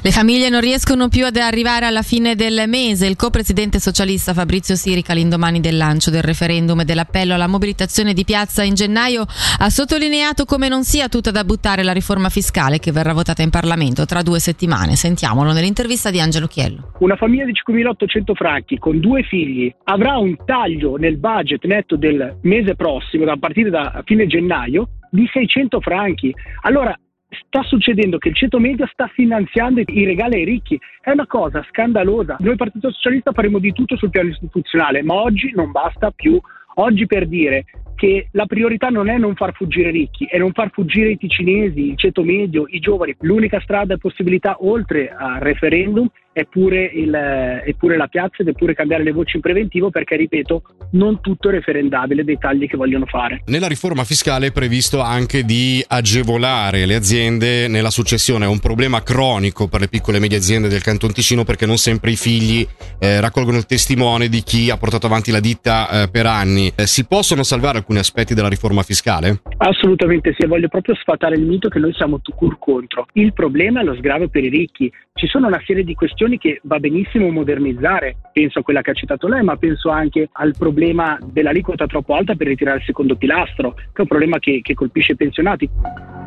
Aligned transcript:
Le 0.00 0.12
famiglie 0.12 0.48
non 0.48 0.60
riescono 0.60 1.08
più 1.08 1.26
ad 1.26 1.34
arrivare 1.36 1.84
alla 1.84 2.02
fine 2.02 2.36
del 2.36 2.64
mese. 2.68 3.06
Il 3.06 3.16
co-presidente 3.16 3.80
socialista 3.80 4.32
Fabrizio 4.32 4.76
Sirica, 4.76 5.12
l'indomani 5.12 5.58
del 5.58 5.76
lancio 5.76 6.10
del 6.10 6.22
referendum 6.22 6.78
e 6.80 6.84
dell'appello 6.84 7.34
alla 7.34 7.48
mobilitazione 7.48 8.12
di 8.12 8.24
piazza 8.24 8.62
in 8.62 8.74
gennaio, 8.74 9.24
ha 9.58 9.68
sottolineato 9.68 10.44
come 10.44 10.68
non 10.68 10.84
sia 10.84 11.08
tutta 11.08 11.32
da 11.32 11.42
buttare 11.42 11.82
la 11.82 11.92
riforma 11.92 12.28
fiscale 12.28 12.78
che 12.78 12.92
verrà 12.92 13.12
votata 13.12 13.42
in 13.42 13.50
Parlamento 13.50 14.04
tra 14.04 14.22
due 14.22 14.38
settimane. 14.38 14.94
Sentiamolo 14.94 15.52
nell'intervista 15.52 16.12
di 16.12 16.20
Angelo 16.20 16.46
Chiello. 16.46 16.92
Una 17.00 17.16
famiglia 17.16 17.44
di 17.44 17.52
5.800 17.52 18.34
franchi 18.34 18.78
con 18.78 19.00
due 19.00 19.24
figli 19.24 19.74
avrà 19.84 20.16
un 20.16 20.36
taglio 20.44 20.94
nel 20.94 21.18
budget 21.18 21.64
netto 21.64 21.96
del 21.96 22.38
mese 22.42 22.76
prossimo, 22.76 23.24
da 23.24 23.36
partire 23.36 23.70
da 23.70 24.00
fine 24.04 24.28
gennaio, 24.28 24.90
di 25.10 25.28
600 25.32 25.80
franchi. 25.80 26.32
Allora, 26.62 26.96
sta 27.30 27.62
succedendo 27.62 28.18
che 28.18 28.30
il 28.30 28.34
ceto 28.34 28.58
medio 28.58 28.86
sta 28.86 29.06
finanziando 29.08 29.82
i 29.84 30.04
regali 30.04 30.36
ai 30.36 30.44
ricchi. 30.44 30.80
È 31.00 31.10
una 31.10 31.26
cosa 31.26 31.64
scandalosa. 31.68 32.36
Noi 32.40 32.56
Partito 32.56 32.90
Socialista 32.90 33.32
faremo 33.32 33.58
di 33.58 33.72
tutto 33.72 33.96
sul 33.96 34.10
piano 34.10 34.30
istituzionale, 34.30 35.02
ma 35.02 35.14
oggi 35.14 35.52
non 35.54 35.70
basta 35.70 36.10
più. 36.10 36.40
Oggi 36.74 37.06
per 37.06 37.26
dire 37.26 37.64
che 37.98 38.28
la 38.30 38.46
priorità 38.46 38.90
non 38.90 39.08
è 39.08 39.18
non 39.18 39.34
far 39.34 39.52
fuggire 39.54 39.90
ricchi, 39.90 40.24
è 40.26 40.38
non 40.38 40.52
far 40.52 40.70
fuggire 40.70 41.10
i 41.10 41.16
ticinesi, 41.16 41.88
il 41.88 41.98
ceto 41.98 42.22
medio, 42.22 42.66
i 42.68 42.78
giovani. 42.78 43.16
L'unica 43.22 43.60
strada 43.60 43.94
e 43.94 43.98
possibilità 43.98 44.56
oltre 44.60 45.10
al 45.10 45.40
referendum 45.40 46.08
è 46.38 46.44
pure, 46.44 46.84
il, 46.84 47.12
è 47.12 47.74
pure 47.76 47.96
la 47.96 48.06
piazza 48.06 48.36
ed 48.38 48.48
è 48.48 48.52
pure 48.52 48.74
cambiare 48.74 49.02
le 49.02 49.10
voci 49.10 49.36
in 49.36 49.42
preventivo 49.42 49.90
perché, 49.90 50.16
ripeto, 50.16 50.62
non 50.92 51.20
tutto 51.20 51.48
è 51.48 51.52
referendabile 51.52 52.22
dei 52.22 52.38
tagli 52.38 52.68
che 52.68 52.76
vogliono 52.76 53.06
fare. 53.06 53.42
Nella 53.46 53.66
riforma 53.66 54.04
fiscale 54.04 54.46
è 54.46 54.52
previsto 54.52 55.00
anche 55.00 55.44
di 55.44 55.84
agevolare 55.86 56.86
le 56.86 56.94
aziende 56.94 57.66
nella 57.66 57.90
successione. 57.90 58.44
È 58.44 58.48
un 58.48 58.60
problema 58.60 59.02
cronico 59.02 59.66
per 59.66 59.80
le 59.80 59.88
piccole 59.88 60.18
e 60.18 60.20
medie 60.20 60.38
aziende 60.38 60.68
del 60.68 60.82
Canton 60.82 61.12
Ticino 61.12 61.42
perché 61.42 61.66
non 61.66 61.76
sempre 61.76 62.12
i 62.12 62.16
figli 62.16 62.64
eh, 63.00 63.20
raccolgono 63.20 63.56
il 63.56 63.66
testimone 63.66 64.28
di 64.28 64.42
chi 64.42 64.70
ha 64.70 64.76
portato 64.76 65.06
avanti 65.06 65.32
la 65.32 65.40
ditta 65.40 66.02
eh, 66.02 66.08
per 66.08 66.26
anni. 66.26 66.70
Eh, 66.76 66.86
si 66.86 67.04
possono 67.06 67.42
salvare 67.42 67.78
alcuni 67.88 67.98
aspetti 67.98 68.34
della 68.34 68.48
riforma 68.48 68.82
fiscale? 68.82 69.40
Assolutamente 69.56 70.34
sì, 70.38 70.46
voglio 70.46 70.68
proprio 70.68 70.94
sfatare 70.94 71.36
il 71.36 71.46
mito 71.46 71.68
che 71.68 71.78
noi 71.78 71.94
siamo 71.94 72.20
tucur 72.20 72.58
contro. 72.58 73.06
Il 73.14 73.32
problema 73.32 73.80
è 73.80 73.84
lo 73.84 73.94
sgravio 73.94 74.28
per 74.28 74.44
i 74.44 74.50
ricchi. 74.50 74.92
Ci 75.14 75.26
sono 75.26 75.46
una 75.46 75.60
serie 75.64 75.84
di 75.84 75.94
questioni 75.94 76.36
che 76.38 76.60
va 76.64 76.78
benissimo 76.78 77.30
modernizzare, 77.30 78.16
penso 78.32 78.58
a 78.58 78.62
quella 78.62 78.82
che 78.82 78.90
ha 78.90 78.94
citato 78.94 79.26
lei, 79.26 79.42
ma 79.42 79.56
penso 79.56 79.88
anche 79.88 80.28
al 80.32 80.54
problema 80.56 81.18
dell'aliquota 81.24 81.86
troppo 81.86 82.14
alta 82.14 82.34
per 82.34 82.46
ritirare 82.46 82.78
il 82.78 82.84
secondo 82.84 83.16
pilastro, 83.16 83.72
che 83.72 83.82
è 83.94 84.00
un 84.02 84.06
problema 84.06 84.38
che, 84.38 84.60
che 84.62 84.74
colpisce 84.74 85.12
i 85.12 85.16
pensionati. 85.16 86.17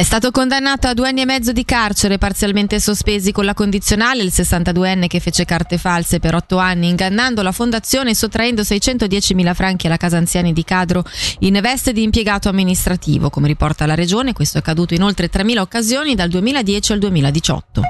È 0.00 0.02
stato 0.02 0.30
condannato 0.30 0.86
a 0.86 0.94
due 0.94 1.08
anni 1.08 1.20
e 1.20 1.26
mezzo 1.26 1.52
di 1.52 1.62
carcere 1.62 2.16
parzialmente 2.16 2.80
sospesi 2.80 3.32
con 3.32 3.44
la 3.44 3.52
condizionale 3.52 4.22
il 4.22 4.32
62enne 4.34 5.08
che 5.08 5.20
fece 5.20 5.44
carte 5.44 5.76
false 5.76 6.20
per 6.20 6.34
otto 6.34 6.56
anni 6.56 6.88
ingannando 6.88 7.42
la 7.42 7.52
fondazione 7.52 8.12
e 8.12 8.14
sottraendo 8.14 8.62
610.000 8.62 9.52
franchi 9.52 9.88
alla 9.88 9.98
casa 9.98 10.16
anziani 10.16 10.54
di 10.54 10.64
Cadro 10.64 11.04
in 11.40 11.58
veste 11.60 11.92
di 11.92 12.02
impiegato 12.02 12.48
amministrativo. 12.48 13.28
Come 13.28 13.48
riporta 13.48 13.84
la 13.84 13.94
regione, 13.94 14.32
questo 14.32 14.56
è 14.56 14.60
accaduto 14.60 14.94
in 14.94 15.02
oltre 15.02 15.28
3.000 15.30 15.58
occasioni 15.58 16.14
dal 16.14 16.30
2010 16.30 16.92
al 16.92 16.98
2018. 16.98 17.82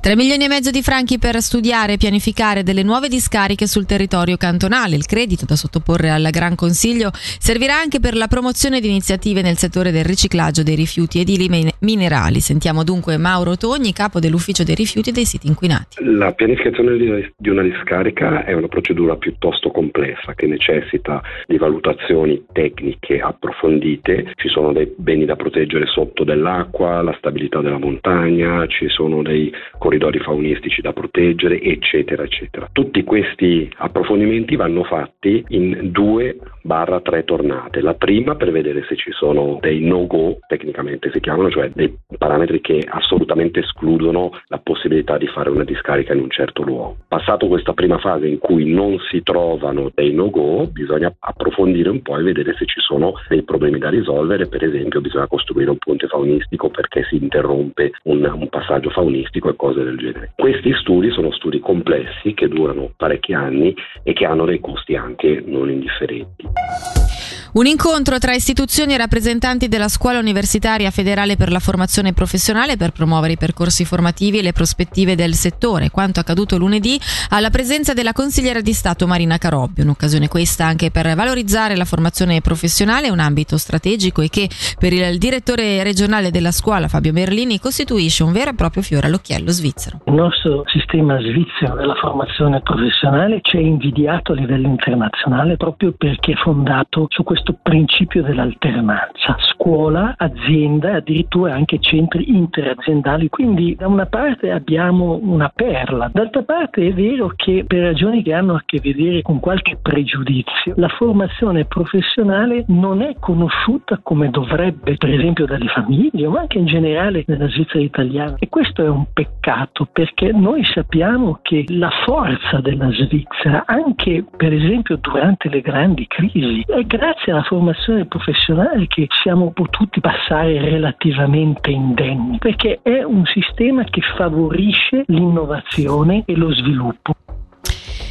3 0.00 0.16
milioni 0.16 0.44
e 0.44 0.48
mezzo 0.48 0.70
di 0.70 0.82
franchi 0.82 1.18
per 1.18 1.42
studiare 1.42 1.92
e 1.92 1.96
pianificare 1.98 2.62
delle 2.62 2.82
nuove 2.82 3.10
discariche 3.10 3.66
sul 3.66 3.84
territorio 3.84 4.38
cantonale. 4.38 4.96
Il 4.96 5.04
credito 5.04 5.44
da 5.44 5.56
sottoporre 5.56 6.10
al 6.10 6.26
Gran 6.30 6.54
Consiglio 6.54 7.12
servirà 7.38 7.78
anche 7.78 8.00
per 8.00 8.16
la 8.16 8.26
promozione 8.26 8.80
di 8.80 8.88
iniziative 8.88 9.42
nel 9.42 9.58
settore 9.58 9.90
del 9.92 10.04
riciclaggio 10.04 10.62
dei 10.62 10.74
rifiuti 10.74 11.20
edili 11.20 11.69
minerali. 11.80 12.40
Sentiamo 12.40 12.84
dunque 12.84 13.16
Mauro 13.16 13.56
Togni, 13.56 13.92
capo 13.92 14.18
dell'ufficio 14.18 14.64
dei 14.64 14.74
rifiuti 14.74 15.12
dei 15.12 15.24
siti 15.24 15.46
inquinati. 15.46 16.04
La 16.04 16.32
pianificazione 16.32 16.96
di 16.96 17.48
una 17.48 17.62
discarica 17.62 18.44
è 18.44 18.52
una 18.52 18.68
procedura 18.68 19.16
piuttosto 19.16 19.70
complessa 19.70 20.34
che 20.34 20.46
necessita 20.46 21.22
di 21.46 21.58
valutazioni 21.58 22.44
tecniche 22.52 23.20
approfondite. 23.20 24.32
Ci 24.36 24.48
sono 24.48 24.72
dei 24.72 24.92
beni 24.96 25.24
da 25.24 25.36
proteggere 25.36 25.86
sotto 25.86 26.24
dell'acqua, 26.24 27.02
la 27.02 27.14
stabilità 27.18 27.60
della 27.60 27.78
montagna, 27.78 28.66
ci 28.66 28.88
sono 28.88 29.22
dei 29.22 29.52
corridori 29.78 30.18
faunistici 30.18 30.80
da 30.80 30.92
proteggere, 30.92 31.60
eccetera, 31.60 32.22
eccetera. 32.22 32.68
Tutti 32.72 33.02
questi 33.04 33.70
approfondimenti 33.76 34.56
vanno 34.56 34.84
fatti 34.84 35.44
in 35.48 35.90
due 35.90 36.36
barra 36.62 37.00
tre 37.00 37.24
tornate. 37.24 37.80
La 37.80 37.94
prima 37.94 38.34
per 38.34 38.50
vedere 38.50 38.84
se 38.88 38.96
ci 38.96 39.10
sono 39.12 39.58
dei 39.60 39.80
no-go, 39.80 40.38
tecnicamente 40.46 41.10
si 41.12 41.20
chiamano, 41.20 41.50
cioè 41.50 41.69
dei 41.74 41.96
parametri 42.18 42.60
che 42.60 42.84
assolutamente 42.86 43.60
escludono 43.60 44.30
la 44.46 44.58
possibilità 44.58 45.16
di 45.18 45.26
fare 45.26 45.50
una 45.50 45.64
discarica 45.64 46.12
in 46.12 46.20
un 46.20 46.30
certo 46.30 46.62
luogo. 46.62 46.96
Passato 47.08 47.48
questa 47.48 47.72
prima 47.72 47.98
fase 47.98 48.26
in 48.26 48.38
cui 48.38 48.72
non 48.72 48.98
si 49.10 49.22
trovano 49.22 49.90
dei 49.94 50.12
no-go, 50.12 50.66
bisogna 50.66 51.12
approfondire 51.18 51.88
un 51.88 52.02
po' 52.02 52.16
e 52.16 52.22
vedere 52.22 52.54
se 52.58 52.66
ci 52.66 52.80
sono 52.80 53.14
dei 53.28 53.42
problemi 53.42 53.78
da 53.78 53.88
risolvere, 53.88 54.48
per 54.48 54.64
esempio 54.64 55.00
bisogna 55.00 55.26
costruire 55.26 55.70
un 55.70 55.78
ponte 55.78 56.06
faunistico 56.06 56.68
perché 56.68 57.04
si 57.08 57.16
interrompe 57.16 57.92
un, 58.04 58.24
un 58.24 58.48
passaggio 58.48 58.90
faunistico 58.90 59.48
e 59.48 59.56
cose 59.56 59.82
del 59.82 59.96
genere. 59.96 60.32
Questi 60.36 60.72
studi 60.74 61.10
sono 61.10 61.32
studi 61.32 61.60
complessi 61.60 62.34
che 62.34 62.48
durano 62.48 62.90
parecchi 62.96 63.32
anni 63.32 63.74
e 64.02 64.12
che 64.12 64.24
hanno 64.24 64.44
dei 64.44 64.60
costi 64.60 64.96
anche 64.96 65.42
non 65.44 65.70
indifferenti. 65.70 67.19
Un 67.52 67.66
incontro 67.66 68.16
tra 68.18 68.32
istituzioni 68.32 68.94
e 68.94 68.96
rappresentanti 68.96 69.66
della 69.66 69.88
Scuola 69.88 70.20
Universitaria 70.20 70.92
Federale 70.92 71.34
per 71.34 71.50
la 71.50 71.58
Formazione 71.58 72.12
Professionale 72.12 72.76
per 72.76 72.92
promuovere 72.92 73.32
i 73.32 73.36
percorsi 73.36 73.84
formativi 73.84 74.38
e 74.38 74.42
le 74.42 74.52
prospettive 74.52 75.16
del 75.16 75.34
settore, 75.34 75.90
quanto 75.90 76.20
accaduto 76.20 76.56
lunedì 76.56 76.96
alla 77.30 77.50
presenza 77.50 77.92
della 77.92 78.12
consigliera 78.12 78.60
di 78.60 78.72
Stato 78.72 79.08
Marina 79.08 79.36
Carobbi, 79.36 79.80
un'occasione 79.80 80.28
questa 80.28 80.66
anche 80.66 80.92
per 80.92 81.12
valorizzare 81.16 81.74
la 81.74 81.84
formazione 81.84 82.40
professionale, 82.40 83.10
un 83.10 83.18
ambito 83.18 83.56
strategico 83.56 84.20
e 84.20 84.28
che 84.28 84.48
per 84.78 84.92
il 84.92 85.18
direttore 85.18 85.82
regionale 85.82 86.30
della 86.30 86.52
scuola 86.52 86.86
Fabio 86.86 87.12
Merlini 87.12 87.58
costituisce 87.58 88.22
un 88.22 88.30
vero 88.30 88.50
e 88.50 88.54
proprio 88.54 88.84
fiore 88.84 89.08
all'occhiello 89.08 89.50
svizzero. 89.50 90.02
Il 90.06 90.14
nostro 90.14 90.62
sistema 90.66 91.18
svizzero 91.18 91.74
della 91.74 91.96
formazione 91.96 92.60
professionale 92.62 93.40
ci 93.42 93.56
è 93.56 93.60
invidiato 93.60 94.30
a 94.30 94.34
livello 94.36 94.68
internazionale 94.68 95.56
proprio 95.56 95.92
perché 95.98 96.30
è 96.30 96.36
fondato 96.36 97.06
su 97.08 97.24
questo 97.24 97.38
questo 97.40 97.58
principio 97.62 98.22
dell'alternanza, 98.22 99.36
scuola, 99.38 100.14
azienda, 100.16 100.96
addirittura 100.96 101.54
anche 101.54 101.78
centri 101.80 102.36
interaziendali. 102.36 103.28
Quindi 103.30 103.74
da 103.74 103.86
una 103.86 104.06
parte 104.06 104.50
abbiamo 104.50 105.18
una 105.22 105.50
perla, 105.54 106.10
d'altra 106.12 106.42
parte 106.42 106.86
è 106.86 106.92
vero 106.92 107.32
che 107.34 107.64
per 107.66 107.80
ragioni 107.80 108.22
che 108.22 108.34
hanno 108.34 108.54
a 108.54 108.62
che 108.66 108.80
vedere 108.82 109.22
con 109.22 109.40
qualche 109.40 109.78
pregiudizio, 109.80 110.74
la 110.76 110.88
formazione 110.88 111.64
professionale 111.64 112.64
non 112.68 113.00
è 113.00 113.14
conosciuta 113.18 113.98
come 114.02 114.28
dovrebbe, 114.28 114.96
per 114.96 115.10
esempio 115.10 115.46
dalle 115.46 115.68
famiglie, 115.68 116.28
ma 116.28 116.40
anche 116.40 116.58
in 116.58 116.66
generale 116.66 117.24
nella 117.26 117.48
Svizzera 117.48 117.82
italiana. 117.82 118.36
E 118.38 118.48
questo 118.50 118.84
è 118.84 118.88
un 118.88 119.06
peccato 119.14 119.88
perché 119.90 120.32
noi 120.32 120.62
sappiamo 120.64 121.38
che 121.40 121.64
la 121.68 121.90
forza 122.04 122.60
della 122.60 122.90
Svizzera, 122.90 123.64
anche 123.66 124.24
per 124.36 124.52
esempio 124.52 124.96
durante 124.96 125.48
le 125.48 125.60
grandi 125.62 126.06
crisi, 126.06 126.64
è 126.66 126.82
grazie 126.82 127.29
grazie 127.30 127.32
alla 127.32 127.42
formazione 127.42 128.06
professionale 128.06 128.86
che 128.86 129.06
siamo 129.22 129.52
potuti 129.52 130.00
passare 130.00 130.58
relativamente 130.60 131.70
indenni, 131.70 132.38
perché 132.38 132.80
è 132.82 133.02
un 133.02 133.24
sistema 133.26 133.84
che 133.84 134.00
favorisce 134.16 135.04
l'innovazione 135.06 136.24
e 136.26 136.34
lo 136.34 136.52
sviluppo. 136.52 137.14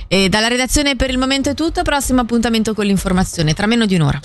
E 0.07 0.27
dalla 0.29 0.47
redazione 0.47 0.95
per 0.95 1.09
il 1.09 1.17
momento 1.17 1.49
è 1.49 1.53
tutto, 1.53 1.83
prossimo 1.83 2.21
appuntamento 2.21 2.73
con 2.73 2.85
l'informazione 2.85 3.53
tra 3.53 3.67
meno 3.67 3.85
di 3.85 3.95
un'ora. 3.95 4.19